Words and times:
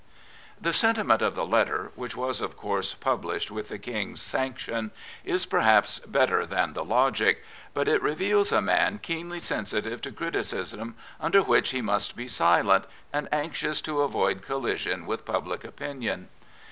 The 0.59 0.73
sentiment 0.73 1.21
of 1.21 1.35
the 1.35 1.45
letter^— 1.45 1.91
which 1.95 2.15
was, 2.17 2.41
of 2.41 2.57
course, 2.57 2.95
published 2.95 3.51
with 3.51 3.69
the 3.69 3.77
King's 3.77 4.19
sanction— 4.19 4.89
is 5.33 5.45
perhaps 5.45 5.99
better 5.99 6.43
than 6.43 6.73
the 6.73 6.83
logic; 6.83 7.43
but 7.75 7.87
it 7.87 8.01
reveals 8.01 8.51
a 8.51 8.63
man 8.63 8.97
keenly 8.97 9.37
sensitive 9.39 10.01
to 10.01 10.11
criticism 10.11 10.95
under 11.19 11.43
which 11.43 11.69
he 11.69 11.83
must 11.83 12.15
be 12.15 12.27
silent, 12.27 12.85
and 13.13 13.27
anxious 13.31 13.79
to 13.83 14.01
avoid 14.01 14.41
collision 14.41 15.05
with 15.05 15.23
public 15.23 15.63
opinion. 15.63 16.29